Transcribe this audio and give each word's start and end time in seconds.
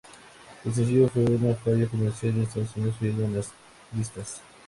El 0.65 0.73
sencillo 0.73 1.07
fue 1.09 1.23
una 1.25 1.53
falla 1.53 1.85
comercial 1.85 2.31
en 2.33 2.41
Estados 2.41 2.75
Unidos, 2.75 2.95
fallando 2.97 3.23
en 3.25 3.35
las 3.35 3.51
listas. 3.95 4.41